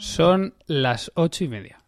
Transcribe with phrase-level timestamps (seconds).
[0.00, 1.80] Son las ocho y media.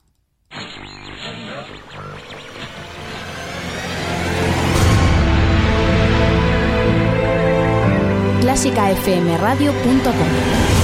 [8.42, 10.81] clásicafmradio.com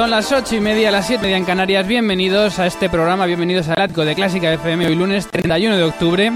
[0.00, 1.86] Son las ocho y media, las siete en Canarias.
[1.86, 6.32] Bienvenidos a este programa, bienvenidos al ATCO de Clásica FM hoy lunes 31 de octubre,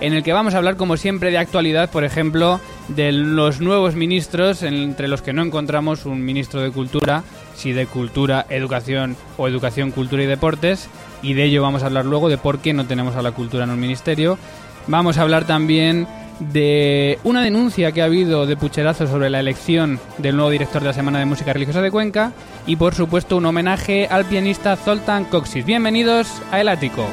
[0.00, 3.96] en el que vamos a hablar como siempre de actualidad, por ejemplo, de los nuevos
[3.96, 7.24] ministros, entre los que no encontramos un ministro de Cultura,
[7.56, 10.88] si de Cultura, Educación o Educación, Cultura y Deportes,
[11.20, 13.64] y de ello vamos a hablar luego de por qué no tenemos a la cultura
[13.64, 14.38] en un ministerio.
[14.86, 16.06] Vamos a hablar también
[16.40, 20.88] de una denuncia que ha habido de pucherazo sobre la elección del nuevo director de
[20.88, 22.32] la Semana de Música Religiosa de Cuenca
[22.66, 25.64] y por supuesto un homenaje al pianista Zoltan Coxis.
[25.64, 27.06] Bienvenidos a El Ático.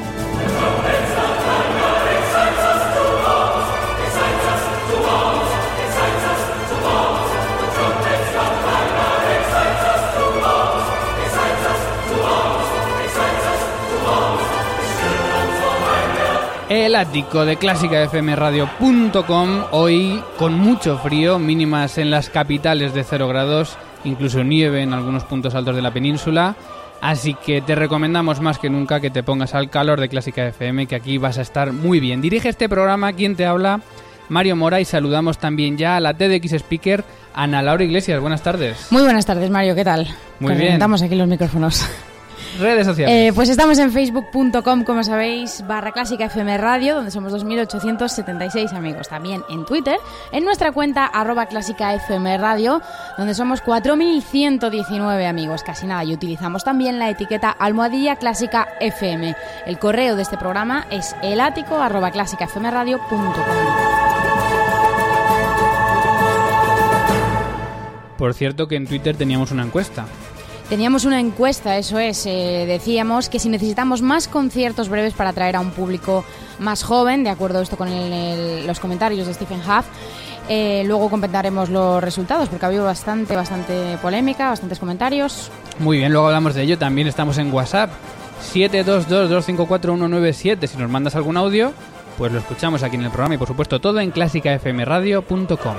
[16.88, 23.76] El ático de clásicafmradio.com hoy con mucho frío, mínimas en las capitales de 0 grados,
[24.04, 26.56] incluso nieve en algunos puntos altos de la península.
[27.02, 30.86] Así que te recomendamos más que nunca que te pongas al calor de Clásica FM,
[30.86, 32.22] que aquí vas a estar muy bien.
[32.22, 33.82] Dirige este programa quien te habla,
[34.30, 38.18] Mario Mora, y saludamos también ya a la TDX Speaker, Ana Laura Iglesias.
[38.18, 38.90] Buenas tardes.
[38.90, 40.08] Muy buenas tardes, Mario, ¿qué tal?
[40.40, 40.72] Muy bien.
[40.72, 41.86] Estamos aquí los micrófonos.
[42.58, 43.14] Redes sociales.
[43.14, 49.08] Eh, pues estamos en facebook.com, como sabéis, barra clásica FM Radio, donde somos 2.876 amigos.
[49.08, 49.96] También en Twitter,
[50.32, 52.82] en nuestra cuenta arroba clásica FM Radio,
[53.16, 56.04] donde somos 4.119 amigos, casi nada.
[56.04, 59.36] Y utilizamos también la etiqueta almohadilla clásica FM.
[59.66, 62.10] El correo de este programa es elático arroba.
[68.16, 70.06] Por cierto que en Twitter teníamos una encuesta.
[70.68, 75.56] Teníamos una encuesta, eso es, eh, decíamos que si necesitamos más conciertos breves para atraer
[75.56, 76.26] a un público
[76.58, 79.86] más joven, de acuerdo esto con el- los comentarios de Stephen Huff,
[80.50, 85.50] eh, luego comentaremos los resultados, porque ha habido bastante, bastante polémica, bastantes comentarios.
[85.78, 86.76] Muy bien, luego hablamos de ello.
[86.76, 87.90] También estamos en WhatsApp.
[88.52, 90.66] 722-254-197.
[90.66, 91.72] Si nos mandas algún audio,
[92.18, 95.76] pues lo escuchamos aquí en el programa y por supuesto todo en clásicafmradio.com.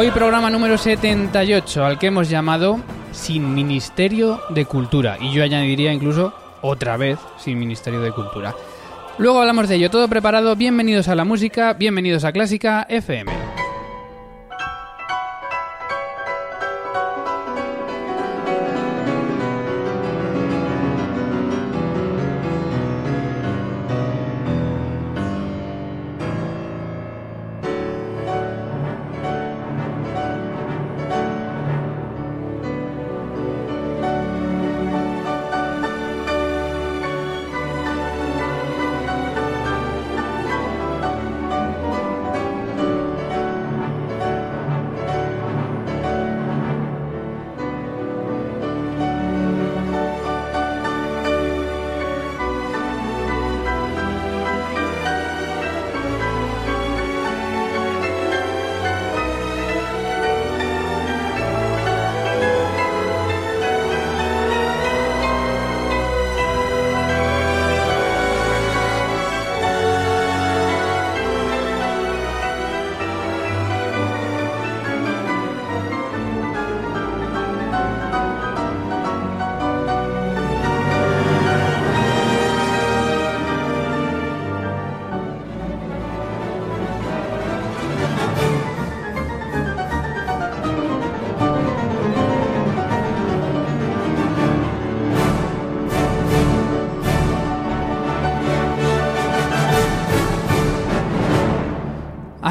[0.00, 2.78] Hoy programa número 78, al que hemos llamado
[3.10, 5.16] Sin Ministerio de Cultura.
[5.20, 6.32] Y yo añadiría incluso
[6.62, 8.54] otra vez Sin Ministerio de Cultura.
[9.18, 9.90] Luego hablamos de ello.
[9.90, 10.54] Todo preparado.
[10.54, 13.47] Bienvenidos a la música, bienvenidos a Clásica FM.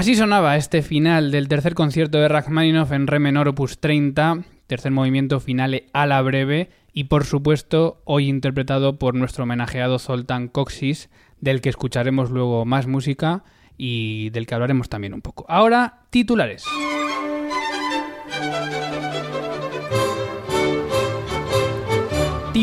[0.08, 4.90] Así sonaba este final del tercer concierto de Rachmaninoff en Re menor opus 30, tercer
[4.90, 11.10] movimiento finale a la breve y por supuesto hoy interpretado por nuestro homenajeado Zoltan Coxis,
[11.42, 13.44] del que escucharemos luego más música
[13.76, 15.46] y del que hablaremos también un poco.
[15.50, 16.64] Ahora, titulares.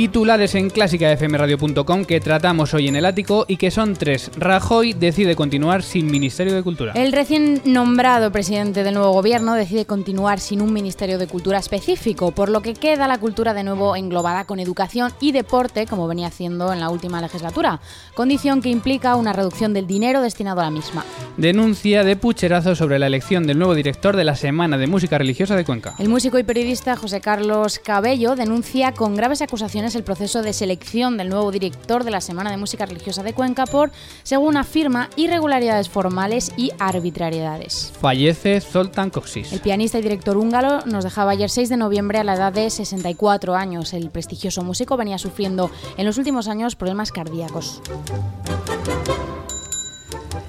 [0.05, 4.31] Titulares en clásicafmradio.com que tratamos hoy en el ático y que son tres.
[4.37, 6.93] Rajoy decide continuar sin Ministerio de Cultura.
[6.93, 12.33] El recién nombrado presidente del nuevo gobierno decide continuar sin un Ministerio de Cultura específico,
[12.33, 16.27] por lo que queda la cultura de nuevo englobada con educación y deporte, como venía
[16.27, 17.81] haciendo en la última legislatura,
[18.15, 21.03] condición que implica una reducción del dinero destinado a la misma.
[21.39, 25.57] Denuncia de pucherazo sobre la elección del nuevo director de la Semana de Música Religiosa
[25.57, 25.95] de Cuenca.
[25.99, 31.17] El músico y periodista José Carlos Cabello denuncia con graves acusaciones el proceso de selección
[31.17, 33.91] del nuevo director de la Semana de Música Religiosa de Cuenca por,
[34.23, 37.93] según afirma, irregularidades formales y arbitrariedades.
[38.01, 39.53] Fallece Zoltan Coxis.
[39.53, 42.71] El pianista y director húngaro nos dejaba ayer 6 de noviembre a la edad de
[42.71, 43.93] 64 años.
[43.93, 47.81] El prestigioso músico venía sufriendo en los últimos años problemas cardíacos.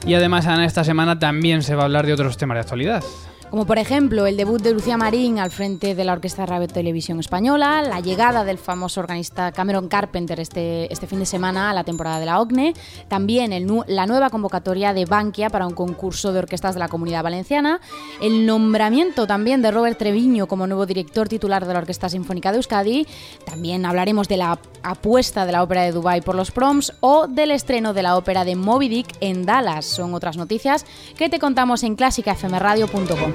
[0.05, 3.03] Y además, Ana, esta semana también se va a hablar de otros temas de actualidad
[3.49, 7.19] como por ejemplo el debut de Lucía Marín al frente de la Orquesta Radio Televisión
[7.19, 11.83] Española, la llegada del famoso organista Cameron Carpenter este, este fin de semana a la
[11.83, 12.73] temporada de la OCNE,
[13.07, 17.23] también el, la nueva convocatoria de Bankia para un concurso de orquestas de la Comunidad
[17.23, 17.79] Valenciana,
[18.21, 22.57] el nombramiento también de Robert Treviño como nuevo director titular de la Orquesta Sinfónica de
[22.57, 23.07] Euskadi,
[23.45, 27.51] también hablaremos de la apuesta de la ópera de Dubai por los proms o del
[27.51, 29.85] estreno de la ópera de Moby Dick en Dallas.
[29.85, 30.85] Son otras noticias
[31.17, 33.34] que te contamos en clásicafmradio.com.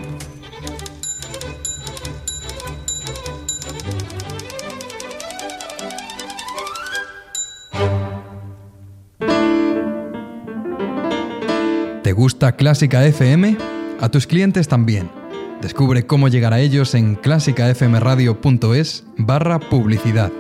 [12.11, 13.57] ¿Te gusta Clásica FM?
[14.01, 15.11] A tus clientes también.
[15.63, 20.33] Descubre cómo llegar a ellos en clásicafmradio.es barra publicidad.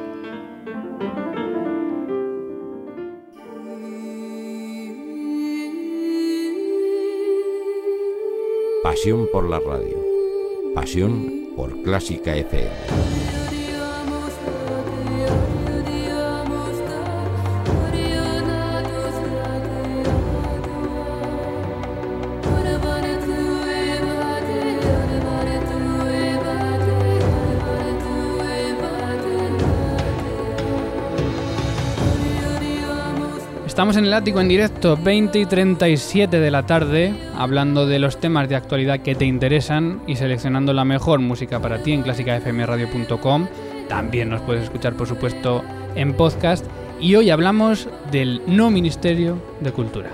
[8.90, 9.96] Pasión por la radio.
[10.75, 13.19] Pasión por Clásica FM.
[33.80, 38.20] Estamos en el ático en directo, 20 y 37 de la tarde, hablando de los
[38.20, 43.46] temas de actualidad que te interesan y seleccionando la mejor música para ti en clásicafmradio.com.
[43.88, 46.66] También nos puedes escuchar, por supuesto, en podcast.
[47.00, 50.10] Y hoy hablamos del no Ministerio de Cultura.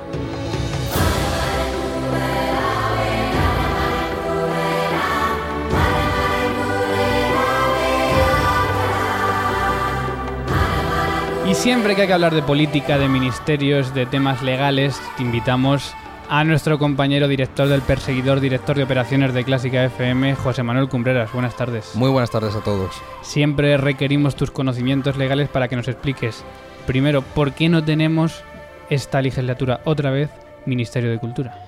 [11.57, 15.95] Siempre que hay que hablar de política, de ministerios, de temas legales, te invitamos
[16.29, 21.33] a nuestro compañero director del Perseguidor, director de operaciones de Clásica FM, José Manuel Cumbreras.
[21.33, 21.95] Buenas tardes.
[21.95, 22.95] Muy buenas tardes a todos.
[23.23, 26.45] Siempre requerimos tus conocimientos legales para que nos expliques,
[26.87, 28.45] primero, por qué no tenemos
[28.91, 30.31] esta legislatura otra vez
[30.67, 31.59] Ministerio de Cultura.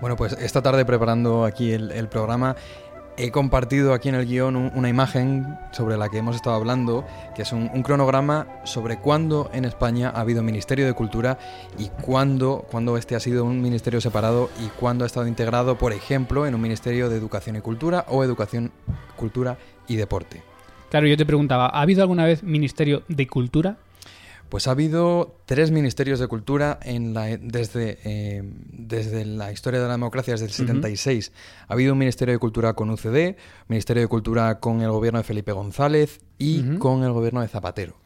[0.00, 2.56] Bueno, pues esta tarde preparando aquí el, el programa
[3.16, 7.06] He compartido aquí en el guion una imagen sobre la que hemos estado hablando,
[7.36, 11.38] que es un, cronograma sobre cuándo en España ha habido Ministerio de Cultura
[11.78, 15.92] y cuándo, cuándo este ha sido un ministerio separado y cuándo ha estado integrado, por
[15.92, 18.72] ejemplo, en un Ministerio de Educación y Cultura o Educación,
[19.14, 20.42] Cultura y Deporte.
[20.90, 23.76] Claro, yo te preguntaba, ¿ha habido alguna vez Ministerio de Cultura?
[24.54, 29.88] Pues ha habido tres ministerios de cultura en la, desde, eh, desde la historia de
[29.88, 31.32] la democracia, desde el 76.
[31.66, 33.34] Ha habido un ministerio de cultura con UCD,
[33.66, 37.96] ministerio de cultura con el gobierno de Felipe González y con el gobierno de Zapatero.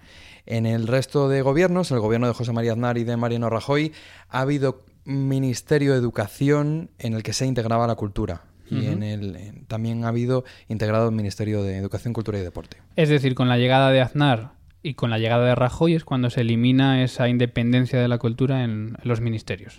[0.47, 3.93] En el resto de gobiernos, el gobierno de José María Aznar y de Mariano Rajoy,
[4.31, 8.45] ha habido ministerio de educación en el que se integraba la cultura.
[8.71, 12.78] Y en el, también ha habido integrado el Ministerio de Educación, Cultura y Deporte.
[12.97, 16.31] Es decir, con la llegada de Aznar y con la llegada de Rajoy es cuando
[16.31, 19.79] se elimina esa independencia de la cultura en, los ministerios.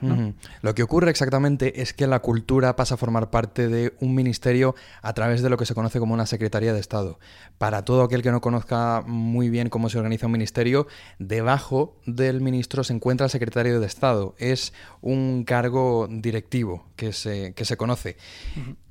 [0.62, 4.76] Lo que ocurre exactamente es que la cultura pasa a formar parte de un ministerio
[5.02, 7.20] a través de lo que se conoce como una Secretaría de Estado.
[7.58, 10.88] Para todo aquel que no conozca muy bien cómo se organiza un ministerio,
[11.18, 14.36] debajo del ministro se encuentra el Secretario de Estado.
[14.38, 18.18] Es un cargo directivo que se, que se conoce.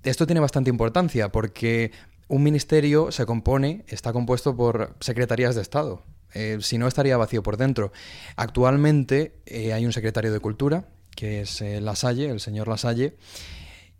[0.03, 1.93] Esto tiene bastante importancia porque
[2.29, 6.03] un ministerio se compone, está compuesto por secretarías de Estado.
[6.35, 7.91] Eh, si no, estaría vacío por dentro.
[8.37, 10.85] Actualmente eh, hay un secretario de Cultura,
[11.17, 13.17] que es eh, Lasalle, el señor Lasalle,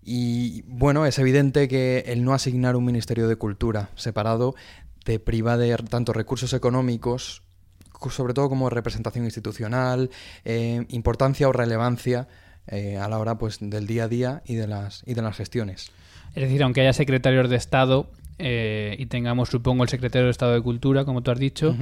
[0.03, 4.55] Y bueno, es evidente que el no asignar un Ministerio de Cultura separado
[5.05, 7.43] te priva de tanto recursos económicos,
[8.11, 10.11] sobre todo como representación institucional,
[10.45, 12.29] eh, importancia o relevancia
[12.71, 15.91] a la hora pues, del día a día y de, las, y de las gestiones.
[16.35, 20.55] Es decir, aunque haya secretarios de Estado eh, y tengamos, supongo, el secretario de Estado
[20.55, 21.77] de Cultura, como tú has dicho,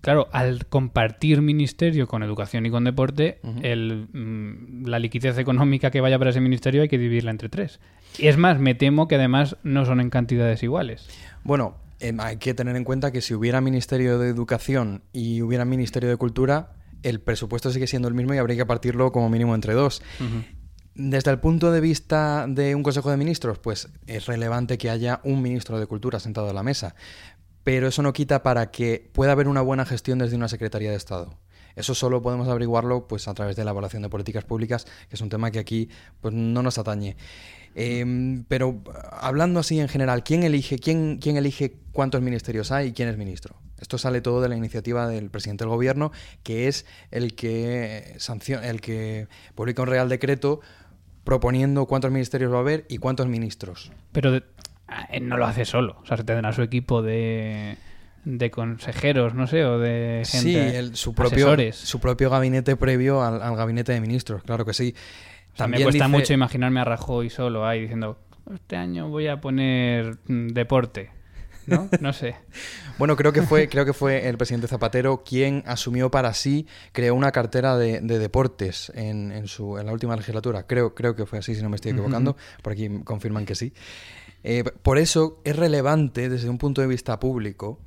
[0.00, 6.00] claro, al compartir ministerio con educación y con deporte, el, mm, la liquidez económica que
[6.00, 7.80] vaya para ese ministerio hay que dividirla entre tres.
[8.18, 11.08] Y es más, me temo que además no son en cantidades iguales.
[11.44, 15.64] Bueno, Em, hay que tener en cuenta que si hubiera Ministerio de Educación y hubiera
[15.64, 16.72] Ministerio de Cultura,
[17.04, 20.02] el presupuesto sigue siendo el mismo y habría que partirlo como mínimo entre dos.
[20.94, 25.20] Desde el punto de vista de un Consejo de Ministros, pues es relevante que haya
[25.24, 26.94] un ministro de Cultura sentado a la mesa.
[27.64, 30.96] Pero eso no quita para que pueda haber una buena gestión desde una Secretaría de
[30.96, 31.38] Estado.
[31.76, 35.20] Eso solo podemos averiguarlo pues, a través de la evaluación de políticas públicas, que es
[35.22, 35.88] un tema que aquí
[36.20, 37.16] pues, no nos atañe.
[37.74, 38.82] Em, pero
[39.12, 43.16] hablando así en general, ¿quién elige, quién, quién elige cuántos ministerios hay y quién es
[43.16, 43.56] ministro?
[43.82, 46.12] Esto sale todo de la iniciativa del presidente del gobierno,
[46.42, 50.60] que es el que sanciona, el que publica un real decreto
[51.24, 53.92] proponiendo cuántos ministerios va a haber y cuántos ministros.
[54.12, 57.76] Pero eh, no lo hace solo, o sea, se tendrá su equipo de
[58.24, 60.82] de consejeros, no sé, o de gente.
[60.82, 64.94] Sí, su, propio, su propio gabinete previo al, gabinete de ministros, claro que sí.
[65.56, 68.18] También me cuesta mucho imaginarme a Rajoy solo ahí diciendo,
[68.54, 71.10] este año voy a poner mm, deporte.
[71.66, 71.88] ¿No?
[72.00, 72.34] No sé.
[72.98, 77.14] bueno, creo que fue, creo que fue el presidente Zapatero quien asumió para sí, creó
[77.14, 80.66] una cartera de, deportes en, su, en la última legislatura.
[80.66, 82.36] Creo, creo que fue así, si no me estoy equivocando.
[82.62, 83.72] Por aquí confirman que sí.
[84.44, 87.78] Eh, por eso es relevante desde un punto de vista público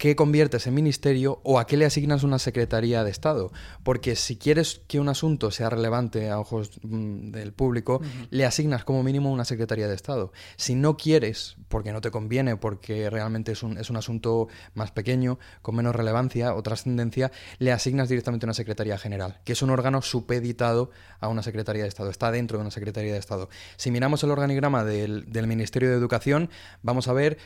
[0.00, 3.52] qué conviertes en ministerio o a qué le asignas una secretaría de Estado.
[3.82, 8.82] Porque si quieres que un asunto sea relevante a ojos mm, del público, le asignas
[8.82, 10.32] como mínimo una secretaría de Estado.
[10.56, 14.90] Si no quieres, porque no te conviene, porque realmente es un, es un asunto más
[14.90, 19.68] pequeño, con menos relevancia o trascendencia, le asignas directamente una secretaría general, que es un
[19.68, 20.90] órgano supeditado
[21.20, 23.50] a una secretaría de Estado, está dentro de una secretaría de Estado.
[23.76, 26.48] Si miramos el organigrama del, del Ministerio de Educación,
[26.82, 27.36] vamos a ver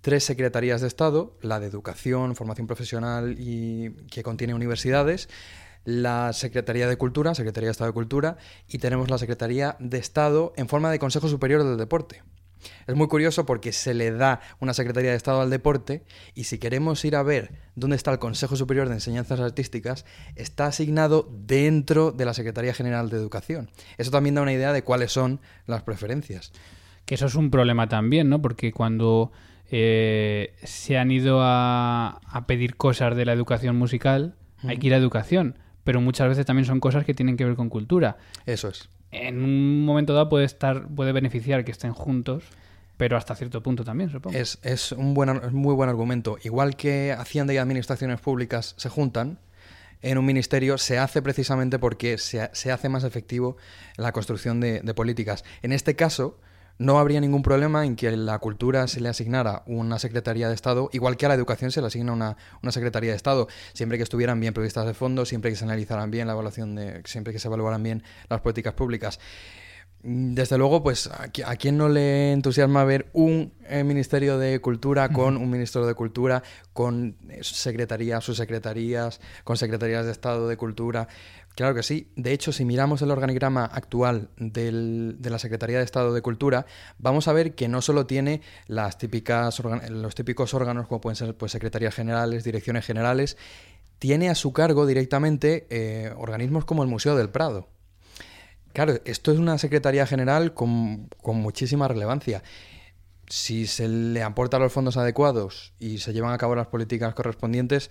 [0.00, 5.28] tres secretarías de Estado, la de Educación, Formación Profesional y que contiene universidades,
[5.84, 8.36] la Secretaría de Cultura, Secretaría de Estado de Cultura,
[8.68, 12.22] y tenemos la Secretaría de Estado en forma de Consejo Superior del Deporte.
[12.86, 16.04] Es muy curioso porque se le da una Secretaría de Estado al deporte
[16.34, 20.04] y si queremos ir a ver dónde está el Consejo Superior de Enseñanzas Artísticas,
[20.36, 23.70] está asignado dentro de la Secretaría General de Educación.
[23.96, 26.52] Eso también da una idea de cuáles son las preferencias.
[27.04, 28.40] Que eso es un problema también, ¿no?
[28.40, 29.32] Porque cuando
[29.70, 34.96] eh, se han ido a, pedir cosas de la educación musical, hay que ir a
[34.96, 35.56] educación.
[35.84, 38.18] Pero muchas veces también son cosas que tienen que ver con cultura.
[38.46, 38.88] Eso es.
[39.12, 42.44] En un momento dado puede estar, puede beneficiar que estén juntos,
[42.96, 44.36] pero hasta cierto punto también, supongo.
[44.36, 46.36] Es, es un buen, muy buen argumento.
[46.42, 49.38] Igual que Hacienda y Administraciones Públicas se juntan,
[50.02, 53.56] en un ministerio se hace precisamente porque se, se hace más efectivo
[53.96, 55.44] la construcción de, de políticas.
[55.62, 56.38] En este caso,
[56.80, 60.54] no habría ningún problema en que a la cultura se le asignara una Secretaría de
[60.54, 63.98] Estado, igual que a la educación se le asigna una, una Secretaría de Estado, siempre
[63.98, 67.34] que estuvieran bien previstas de fondo, siempre que se analizaran bien la evaluación de, siempre
[67.34, 69.20] que se evaluaran bien las políticas públicas.
[70.02, 75.10] Desde luego, pues a, a quién no le entusiasma ver un eh, Ministerio de Cultura
[75.10, 81.08] con un Ministro de Cultura, con eh, secretarías, subsecretarías, con secretarías de Estado de Cultura.
[81.54, 82.10] Claro que sí.
[82.16, 86.66] De hecho, si miramos el organigrama actual de la Secretaría de Estado de Cultura,
[86.98, 91.36] vamos a ver que no solo tiene las típicas los típicos órganos como pueden ser
[91.36, 93.36] pues, secretarías generales, direcciones generales,
[93.98, 97.68] tiene a su cargo directamente eh, organismos como el Museo del Prado.
[98.72, 102.42] Claro, esto es una Secretaría General con, con muchísima relevancia
[103.30, 107.90] si se le aportan los fondos adecuados y se llevan a cabo las políticas correspondientes,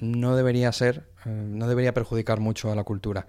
[0.00, 3.26] no debería ser, eh, no debería perjudicar mucho a la cultura.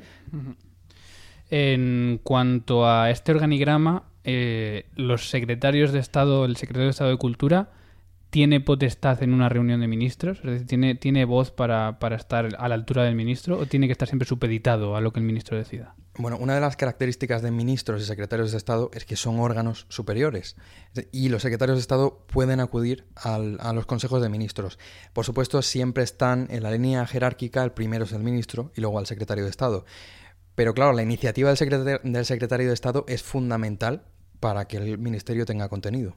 [1.50, 7.18] En cuanto a este organigrama, eh, los secretarios de Estado, el secretario de Estado de
[7.18, 7.72] Cultura,
[8.30, 10.40] tiene potestad en una reunión de ministros?
[10.40, 13.88] Es decir, ¿tiene, tiene voz para, para, estar a la altura del ministro o tiene
[13.88, 15.96] que estar siempre supeditado a lo que el ministro decida?
[16.20, 19.86] Bueno, una de las características de ministros y secretarios de Estado es que son órganos
[19.90, 20.56] superiores
[21.12, 24.80] y los secretarios de Estado pueden acudir a los consejos de ministros.
[25.14, 28.98] Por supuesto, siempre están en la línea jerárquica, el primero es el ministro y luego
[28.98, 29.86] al secretario de Estado.
[30.56, 31.58] Pero claro, la iniciativa del
[32.26, 34.06] secretario, de Estado es fundamental
[34.40, 36.16] para que el ministerio tenga contenido.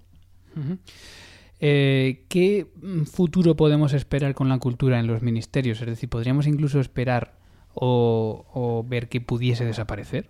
[1.60, 2.68] Eh, ¿Qué
[3.04, 5.78] futuro podemos esperar con la cultura en los ministerios?
[5.82, 7.39] Es decir, ¿podríamos incluso esperar
[7.82, 10.28] o, ver que pudiese desaparecer?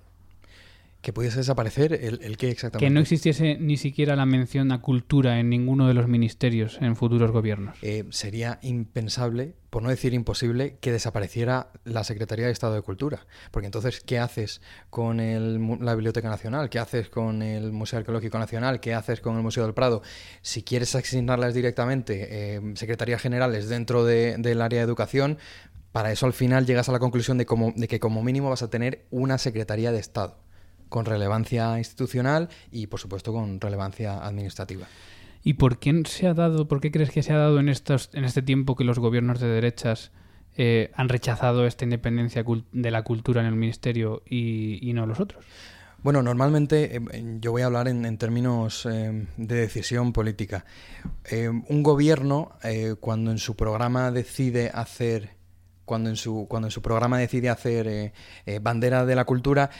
[1.03, 2.85] que pudiese desaparecer el, el qué exactamente.
[2.87, 6.95] Que no existiese ni siquiera la mención a cultura en ninguno de los ministerios en
[6.95, 7.79] futuros gobiernos.
[7.81, 13.27] Eh, sería impensable, por no decir imposible, que desapareciera la Secretaría de Estado de Cultura.
[13.51, 16.69] Porque entonces, ¿qué haces con el la Biblioteca Nacional?
[16.69, 18.81] ¿Qué haces con el Museo Arqueológico Nacional?
[18.81, 20.03] ¿Qué haces con el Museo del Prado?
[20.43, 25.39] Si quieres asignarlas directamente, eh, secretarías generales dentro de- del área de educación,
[25.93, 28.63] para eso al final llegas a la conclusión de, como- de que como mínimo vas
[28.63, 30.39] a tener una Secretaría de Estado
[30.89, 34.87] con relevancia institucional y por supuesto con relevancia administrativa.
[35.43, 38.11] ¿Y por qué se ha dado, por qué crees que se ha dado en estos,
[38.13, 40.11] en este tiempo que los gobiernos de derechas
[40.57, 45.19] eh, han rechazado esta independencia de la cultura en el ministerio y, y no los
[45.21, 45.45] otros?
[46.03, 47.01] Bueno, normalmente eh,
[47.41, 50.65] yo voy a hablar en, en términos eh, de decisión política.
[51.69, 52.53] Un gobierno,
[53.01, 55.31] cuando en su programa decide hacer,
[55.91, 58.13] cuando en su, cuando en su programa decide hacer eh,
[58.47, 59.71] eh, bandera de la cultura,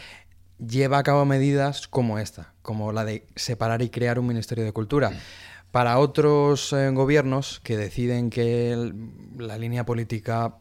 [0.59, 4.73] lleva a cabo medidas como esta, como la de separar y crear un Ministerio de
[4.73, 5.13] Cultura.
[5.71, 8.93] Para otros eh, gobiernos que deciden que
[9.39, 10.57] la línea política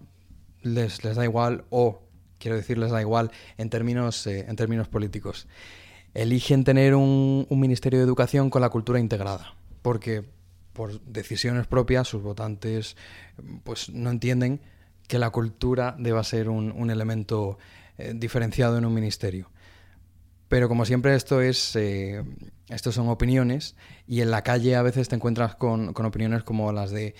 [0.61, 2.03] les, les da igual o,
[2.37, 5.47] quiero decir, les da igual en términos, en términos políticos,
[6.13, 10.25] eligen tener un, un Ministerio de Educación con la cultura integrada, porque
[10.73, 12.95] por decisiones propias sus votantes
[13.63, 14.61] pues no entienden
[15.09, 17.57] que la cultura deba ser un, un elemento
[17.97, 19.49] eh, diferenciado en un ministerio.
[20.47, 22.23] Pero como siempre esto es, eh,
[22.69, 23.75] esto son opiniones
[24.07, 27.13] y en la calle a veces te encuentras con, con opiniones como las de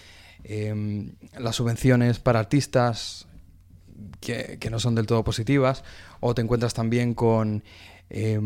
[0.46, 3.28] eh, las subvenciones para artistas
[4.22, 5.84] que, que no son del todo positivas
[6.22, 7.64] o te encuentras también con,
[8.10, 8.40] eh,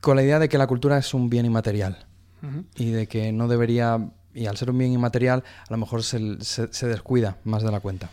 [0.00, 2.06] con la idea de que la cultura es un bien inmaterial
[2.74, 6.42] y de que no debería, y al ser un bien inmaterial a lo mejor se,
[6.44, 8.10] se- se descuida más de la cuenta.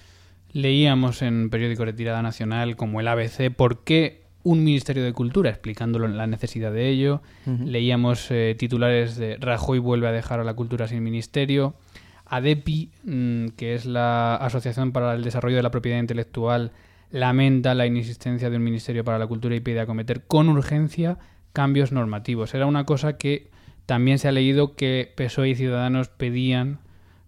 [0.53, 5.49] Leíamos en periódico de tirada nacional como el ABC por qué un Ministerio de Cultura,
[5.49, 7.21] explicándolo la necesidad de ello.
[7.45, 11.75] Leíamos eh, titulares de Rajoy vuelve a dejar a la cultura sin ministerio.
[12.25, 16.71] ADEPI, mm, que es la Asociación para el Desarrollo de la Propiedad Intelectual,
[17.11, 21.17] lamenta la inexistencia de un Ministerio para la Cultura y pide acometer con urgencia
[21.53, 22.53] cambios normativos.
[22.53, 23.49] Era una cosa que
[23.87, 26.79] también se ha leído que PSOE y Ciudadanos pedían,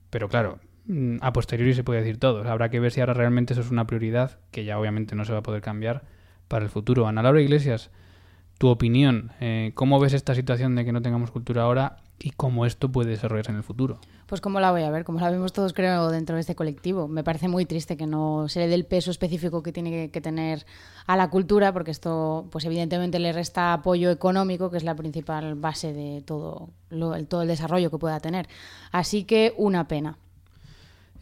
[0.10, 2.48] pero claro, mm, a posteriori se puede decir todo.
[2.48, 5.32] Habrá que ver si ahora realmente eso es una prioridad, que ya obviamente no se
[5.32, 6.04] va a poder cambiar
[6.50, 7.08] para el futuro.
[7.08, 7.92] Ana Laura Iglesias,
[8.58, 12.66] tu opinión, eh, ¿cómo ves esta situación de que no tengamos cultura ahora y cómo
[12.66, 14.00] esto puede desarrollarse en el futuro?
[14.28, 17.08] Pues como la voy a ver, como la vemos todos creo dentro de este colectivo.
[17.08, 20.12] Me parece muy triste que no se le dé el peso específico que tiene que,
[20.12, 20.66] que tener
[21.08, 25.56] a la cultura, porque esto pues evidentemente le resta apoyo económico, que es la principal
[25.56, 28.48] base de todo, lo- el, todo el desarrollo que pueda tener.
[28.92, 30.18] Así que una pena.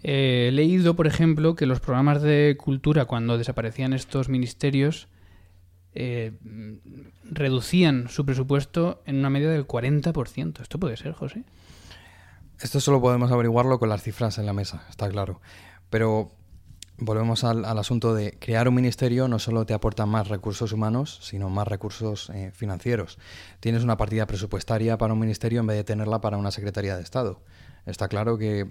[0.04, 5.08] Eh, he leído, por ejemplo, que los programas de cultura, cuando desaparecían estos ministerios,
[6.00, 6.74] eh, mm,
[7.24, 10.62] reducían su presupuesto en una media del 40%.
[10.62, 11.44] ¿Esto puede ser, José?
[12.60, 15.42] Esto solo podemos averiguarlo con las cifras en la mesa, está claro.
[15.90, 16.30] Pero
[17.00, 21.50] volvemos al, asunto de crear un ministerio no solo te aporta más recursos humanos, sino
[21.50, 23.18] más recursos eh, financieros.
[23.60, 27.02] Tienes una partida presupuestaria para un ministerio en vez de tenerla para una Secretaría de
[27.02, 27.42] Estado.
[27.88, 28.68] Está claro que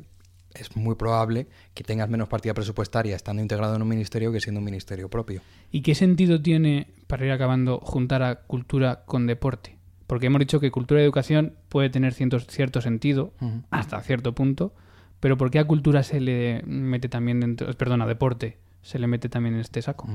[0.62, 4.61] es muy probable que tengas menos partida presupuestaria estando integrado en un ministerio que siendo
[4.61, 5.40] un ministerio propio.
[5.71, 9.77] ¿Y qué sentido tiene, para ir acabando, juntar a cultura con deporte?
[10.07, 13.33] Porque hemos dicho que cultura y educación puede tener cierto, cierto sentido,
[13.71, 14.73] hasta cierto punto,
[15.21, 19.09] pero ¿por qué a cultura se le mete también dentro, perdón, a deporte se le
[19.09, 20.09] mete también en este saco?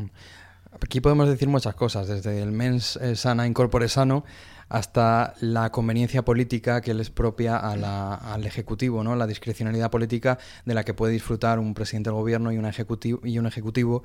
[0.80, 4.24] Aquí podemos decir muchas cosas, desde el mens eh, sana incorpore sano
[4.70, 9.18] hasta la conveniencia política que les propia al Ejecutivo, ¿no?
[9.18, 13.20] la discrecionalidad política de la que puede disfrutar un presidente del gobierno y un, ejecutivo,
[13.26, 14.04] y un ejecutivo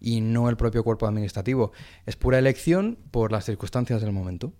[0.00, 1.72] y no el propio cuerpo administrativo.
[2.04, 4.52] Es pura elección por las circunstancias del momento.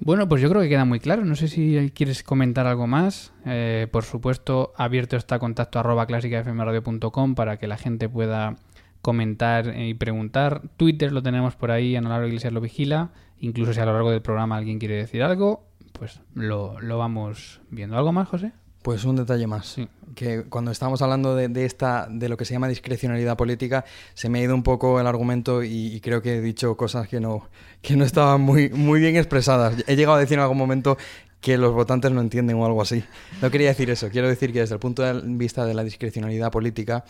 [0.00, 1.24] Bueno, pues yo creo que queda muy claro.
[1.24, 3.32] No sé si quieres comentar algo más.
[3.46, 8.56] Eh, por supuesto, abierto está contacto arroba clásicafmradio.com para que la gente pueda
[9.04, 10.62] comentar y preguntar.
[10.78, 13.10] Twitter lo tenemos por ahí, Ana Laura Iglesias lo vigila.
[13.38, 17.60] Incluso si a lo largo del programa alguien quiere decir algo, pues lo, lo vamos
[17.70, 17.98] viendo.
[17.98, 18.52] ¿Algo más, José?
[18.82, 19.66] Pues un detalle más.
[19.66, 19.88] Sí.
[20.14, 24.30] Que cuando estamos hablando de, de esta, de lo que se llama discrecionalidad política, se
[24.30, 27.20] me ha ido un poco el argumento y, y creo que he dicho cosas que
[27.20, 27.50] no,
[27.82, 29.84] que no estaban muy, muy bien expresadas.
[29.86, 30.96] He llegado a decir en algún momento
[31.44, 33.04] que los votantes no entienden o algo así.
[33.42, 34.08] No quería decir eso.
[34.08, 37.04] Quiero decir que desde el punto de vista de la discrecionalidad política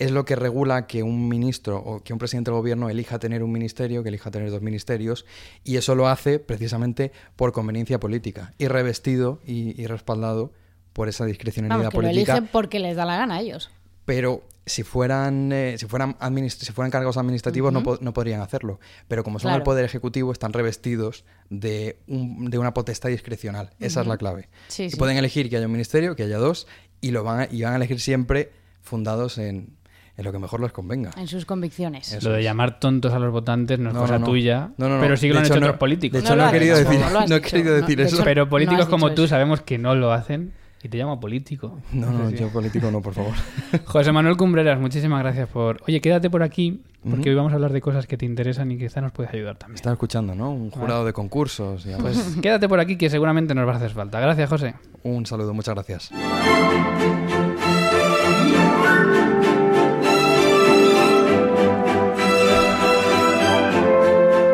[0.00, 3.42] es lo que regula que un ministro o que un presidente del gobierno elija tener
[3.42, 5.26] un ministerio, que elija tener dos ministerios,
[5.62, 10.52] y eso lo hace precisamente por conveniencia política, y revestido y, y respaldado
[10.92, 12.32] por esa discrecionalidad Vamos, que lo política.
[12.32, 13.70] eligen porque les da la gana a ellos.
[14.04, 16.16] pero si fueran, eh, si fueran,
[16.48, 18.78] si fueran cargos administrativos no, po- no podrían hacerlo.
[19.08, 19.56] Pero como son Claro.
[19.58, 23.70] el Poder Ejecutivo, están revestidos de, un- de una potestad discrecional.
[23.80, 24.48] Esa es la clave.
[24.68, 24.96] Sí, y sí.
[24.96, 26.68] pueden elegir que haya un ministerio, que haya dos,
[27.00, 29.76] y, lo van a, y van a elegir siempre fundados en,
[30.20, 31.10] en lo que mejor les convenga.
[31.16, 32.12] En sus convicciones.
[32.12, 32.44] Eso Lo de es.
[32.44, 34.26] llamar tontos a los votantes no es No, cosa no, no.
[34.26, 35.00] tuya, No, no, no.
[35.02, 36.20] pero sí que De lo han hecho, hecho no- otros políticos.
[36.20, 38.16] de hecho, lo no he querido dicho, decir- no he querido decir de eso.
[38.16, 39.30] hecho, Pero políticos como tú eso.
[39.30, 40.52] sabemos que no lo hacen
[40.82, 41.78] y te llamo político.
[41.92, 43.32] No, no, yo político no, por favor.
[43.84, 45.82] José Manuel Cumbreras, muchísimas gracias por...
[45.86, 48.78] Oye, quédate por aquí, porque hoy vamos a hablar de cosas que te interesan y
[48.78, 49.76] quizá nos puedes ayudar también.
[49.76, 50.50] Están escuchando, ¿no?
[50.52, 51.84] Un jurado de concursos.
[51.86, 54.20] y Pues pues, quédate por aquí que seguramente nos va a hacer falta.
[54.20, 54.74] Gracias, José.
[55.02, 56.10] un saludo, muchas gracias.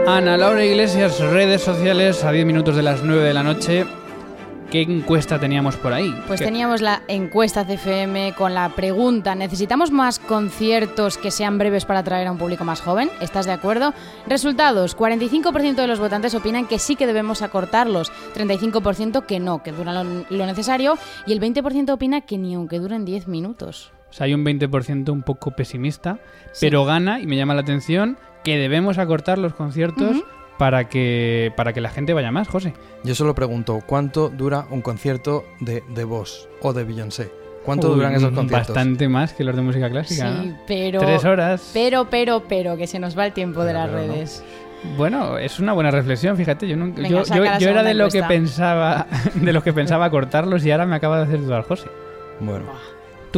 [0.06, 3.84] Ana Laura Iglesias, redes sociales a 10 minutos de las 9 de la noche.
[4.70, 6.12] ¿Qué encuesta teníamos por ahí?
[6.26, 11.84] Pues ¿Qué- teníamos la encuesta CFM con la pregunta, ¿necesitamos más conciertos que sean breves
[11.84, 13.08] para atraer a un público más joven?
[13.20, 13.94] ¿Estás de acuerdo?
[14.26, 19.70] Resultados, 45% de los votantes opinan que sí que debemos acortarlos, 35% que no, que
[19.72, 23.92] duran lo, lo necesario y el 20% opina que ni aunque duren 10 minutos.
[24.10, 26.18] O sea, hay un 20% un poco pesimista,
[26.60, 30.16] pero gana, y me llama la atención, que debemos acortar los conciertos
[30.58, 32.74] para, que, para que la gente vaya más, José.
[33.04, 37.30] Yo solo pregunto, ¿cuánto dura un concierto de, de Voss o de Beyoncé?
[37.64, 38.68] ¿Cuánto Uy, duran esos conciertos?
[38.74, 40.40] Bastante más que los de música clásica.
[40.40, 40.58] Sí, ¿no?
[40.68, 41.00] pero...
[41.00, 41.70] Tres horas.
[41.74, 43.96] Pero, pero, pero, que se nos va el tiempo de las no.
[43.96, 44.44] redes.
[44.96, 46.68] Bueno, es una buena reflexión, fíjate.
[46.68, 50.70] Yo, nunca- Venga, yo, era de lo que pensaba, de los que pensaba cortarlos y
[50.70, 51.88] ahora me acaba de hacer dudar, José.
[52.38, 52.66] Bueno,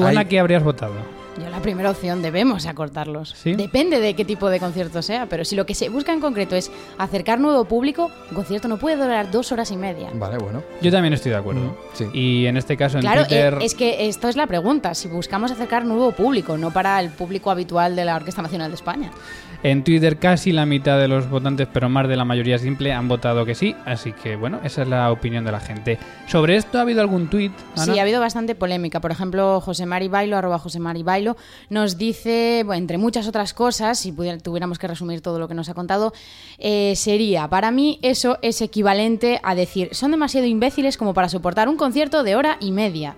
[0.00, 0.94] ¿Tú, Hay- Ana, qué habrías votado?
[1.42, 3.30] Yo la primera opción debemos acortarlos.
[3.36, 3.54] ¿Sí?
[3.54, 6.56] Depende de qué tipo de concierto sea, pero si lo que se busca en concreto
[6.56, 10.08] es acercar nuevo público, un concierto no puede durar dos horas y media.
[10.14, 10.64] vale, bueno.
[10.82, 11.60] Yo también estoy de acuerdo.
[11.60, 12.06] Mm, sí.
[12.12, 13.54] Y en este caso en Claro, Twitter...
[13.54, 17.10] eh, es que esto es la pregunta, si buscamos acercar nuevo público, no para el
[17.10, 19.12] público habitual de la Orquesta Nacional de España.
[19.60, 23.08] En Twitter casi la mitad de los votantes, pero más de la mayoría simple, han
[23.08, 23.74] votado que sí.
[23.84, 25.98] Así que bueno, esa es la opinión de la gente.
[26.28, 27.52] ¿Sobre esto ha habido algún tuit?
[27.74, 27.92] Ana?
[27.92, 29.00] Sí, ha habido bastante polémica.
[29.00, 31.36] Por ejemplo, José Mari Bailo, arroba José Mari Bailo,
[31.70, 35.54] nos dice, bueno, entre muchas otras cosas, si pudiera- tuviéramos que resumir todo lo que
[35.54, 36.12] nos ha contado,
[36.58, 41.68] eh, sería, para mí eso es equivalente a decir, son demasiado imbéciles como para soportar
[41.68, 43.16] un concierto de hora y media.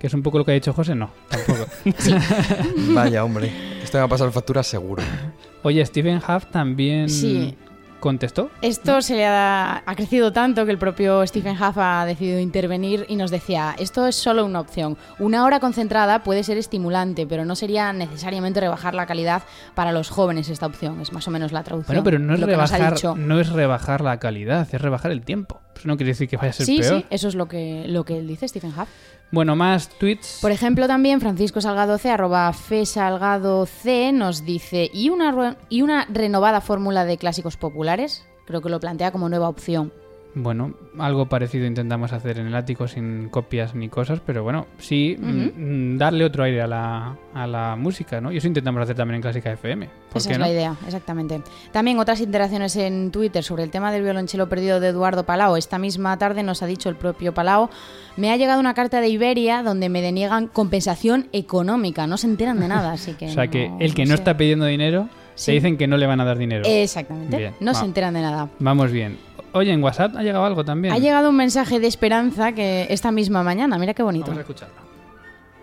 [0.00, 1.66] Que es un poco lo que ha dicho José, no, tampoco.
[2.94, 3.77] Vaya, hombre.
[3.88, 5.02] Esto me va a pasar factura seguro.
[5.62, 7.56] Oye, Stephen Huff también Sí.
[8.00, 8.50] contestó.
[8.60, 13.06] Esto se le ha, ha crecido tanto que el propio Stephen Huff ha decidido intervenir
[13.08, 14.98] y nos decía, esto es solo una opción.
[15.18, 19.42] Una hora concentrada puede ser estimulante, pero no sería necesariamente rebajar la calidad
[19.74, 21.00] para los jóvenes esta opción.
[21.00, 21.94] Es más o menos la traducción.
[21.94, 25.62] Bueno, pero no es, rebajar, no es rebajar la calidad, es rebajar el tiempo.
[25.84, 26.98] No quiere decir que vaya a ser Sí, peor.
[27.00, 28.88] sí, eso es lo que, lo que él dice, Stephen Huff.
[29.30, 30.38] Bueno, más tweets.
[30.40, 35.82] Por ejemplo, también Francisco Salgado C, arroba Fe Salgado C, nos dice, ¿y una, ¿y
[35.82, 38.24] una renovada fórmula de clásicos populares?
[38.46, 39.92] Creo que lo plantea como nueva opción.
[40.34, 45.16] Bueno, algo parecido intentamos hacer en el ático sin copias ni cosas, pero bueno, sí,
[45.18, 48.30] mm, mm, darle otro aire a la, a la música, ¿no?
[48.30, 49.88] Y eso intentamos hacer también en Clásica FM.
[50.12, 50.44] ¿Por Esa es no?
[50.44, 51.40] la idea, exactamente.
[51.72, 55.56] También otras interacciones en Twitter sobre el tema del violonchelo perdido de Eduardo Palao.
[55.56, 57.68] Esta misma tarde nos ha dicho el propio Palao,
[58.16, 62.06] me ha llegado una carta de Iberia donde me deniegan compensación económica.
[62.06, 63.26] No se enteran de nada, así que...
[63.30, 65.44] O sea que el que no está pidiendo dinero, Sí.
[65.46, 66.64] se dicen que no le van a dar dinero.
[66.66, 67.78] Exactamente, Bien, no va.
[67.78, 68.48] se enteran de nada.
[68.58, 69.16] Vamos bien.
[69.58, 70.94] Oye, en WhatsApp ha llegado algo también.
[70.94, 74.26] Ha llegado un mensaje de esperanza que esta misma mañana, mira qué bonito.
[74.26, 74.76] Vamos a escucharlo.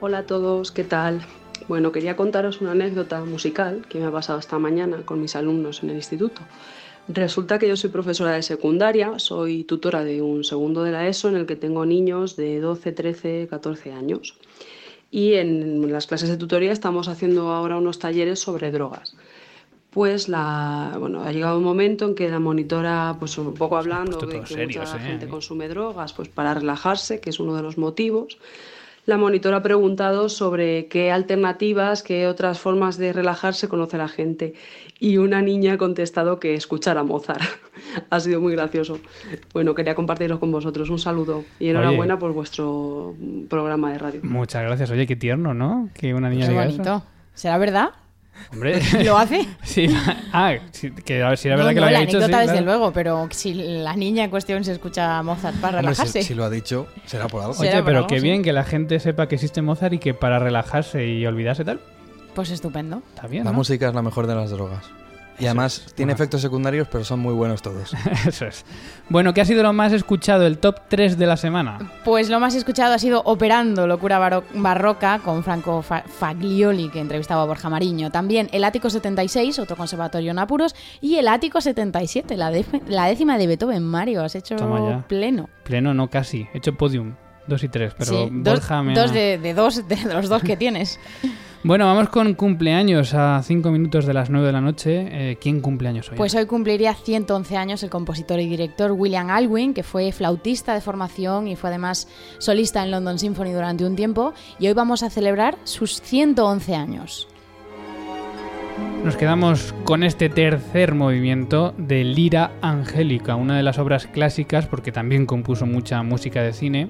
[0.02, 1.22] Hola a todos, ¿qué tal?
[1.70, 5.82] Bueno, quería contaros una anécdota musical que me ha pasado esta mañana con mis alumnos
[5.82, 6.42] en el instituto.
[7.08, 11.30] Resulta que yo soy profesora de secundaria, soy tutora de un segundo de la ESO
[11.30, 14.36] en el que tengo niños de 12, 13, 14 años.
[15.10, 19.16] Y en las clases de tutoría estamos haciendo ahora unos talleres sobre drogas.
[19.96, 24.18] Pues la, bueno, ha llegado un momento en que la monitora, pues un poco hablando
[24.20, 25.08] puesto de que serios, mucha ¿eh?
[25.08, 28.38] gente consume drogas, pues para relajarse, que es uno de los motivos.
[29.06, 34.56] La monitora ha preguntado sobre qué alternativas, qué otras formas de relajarse conoce la gente.
[35.00, 37.44] Y una niña ha contestado que escuchar a Mozart.
[38.10, 39.00] ha sido muy gracioso.
[39.54, 40.90] Bueno, quería compartirlo con vosotros.
[40.90, 43.16] Un saludo y enhorabuena por vuestro
[43.50, 44.20] programa de radio.
[44.24, 44.92] Muchas gracias.
[44.92, 45.88] Oye, qué tierno, ¿no?
[45.94, 46.82] Que una niña Qué diga bonito.
[46.82, 47.04] eso.
[47.34, 47.92] ¿Será verdad?
[48.52, 48.82] Hombre.
[49.04, 49.46] ¿Lo hace?
[49.64, 49.88] sí.
[50.32, 52.18] Ah, sí, que a ver si era No, verdad que no, lo había la dicho.
[52.18, 52.66] anécdota sí, desde claro.
[52.80, 56.24] luego, pero si la niña en cuestión se escucha a Mozart para Hombre, si, relajarse.
[56.24, 57.56] si lo ha dicho, será por algo.
[57.60, 58.24] Oye, por pero algo, qué sí.
[58.24, 61.80] bien que la gente sepa que existe Mozart y que para relajarse y olvidarse tal,
[62.34, 63.02] Pues estupendo.
[63.16, 63.44] está bien.
[63.46, 63.58] La ¿no?
[63.58, 64.84] música es la mejor de las drogas.
[65.38, 67.94] Y además tiene efectos secundarios, pero son muy buenos todos.
[68.28, 68.64] Eso es.
[69.10, 71.92] Bueno, ¿qué ha sido lo más escuchado, el top 3 de la semana?
[72.06, 77.00] Pues lo más escuchado ha sido Operando, locura baro- barroca, con Franco Fa- Faglioli, que
[77.02, 78.12] entrevistaba a Borja Mariño.
[78.12, 82.52] También El Ático 76, otro conservatorio en apuros, y El Ático 77, la,
[82.88, 83.84] la décima de Beethoven.
[83.84, 84.56] Mario, has hecho
[85.08, 85.50] pleno.
[85.64, 86.48] Pleno, no casi.
[86.54, 87.16] He hecho podium.
[87.48, 90.30] Dos y tres, pero Sí, dos, Borja me dos ha- de, de dos de los
[90.30, 91.00] dos que tienes.
[91.66, 95.08] Bueno, vamos con cumpleaños a cinco minutos de las 9 de la noche.
[95.10, 96.16] Eh, ¿Quién cumpleaños hoy?
[96.16, 100.82] Pues hoy cumpliría 111 años el compositor y director William Alwyn, que fue flautista de
[100.82, 104.36] formación y fue además solista en London Symphony durante un tiempo.
[104.60, 107.28] Y hoy vamos a celebrar sus 111 años.
[109.04, 114.92] Nos quedamos con este tercer movimiento de Lira Angélica, una de las obras clásicas, porque
[114.92, 116.90] también compuso mucha música de cine,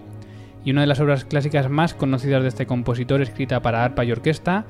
[0.66, 4.12] y una de las obras clásicas más conocidas de este compositor, escrita para arpa y
[4.12, 4.66] orquesta.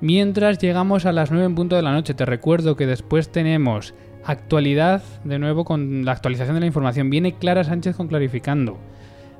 [0.00, 3.94] Mientras llegamos a las 9 en punto de la noche, te recuerdo que después tenemos
[4.24, 7.10] actualidad, de nuevo con la actualización de la información.
[7.10, 8.78] Viene Clara Sánchez con Clarificando.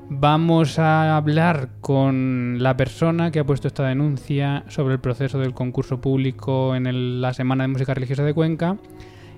[0.09, 5.53] Vamos a hablar con la persona que ha puesto esta denuncia sobre el proceso del
[5.53, 8.77] concurso público en la Semana de Música Religiosa de Cuenca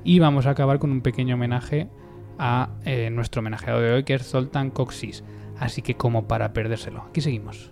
[0.06, 1.90] y vamos a acabar con un pequeño homenaje
[2.40, 5.26] a eh, nuestro homenajeado de hoy que es Zoltan Coxis.
[5.62, 7.04] Así que como para perdérselo.
[7.04, 7.72] Aquí seguimos.